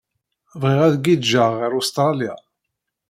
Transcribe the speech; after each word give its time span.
Bɣiɣ 0.59 0.81
ad 0.85 0.95
giǧǧeɣ 1.05 1.49
ɣer 1.59 1.71
Ustṛalya. 1.79 2.35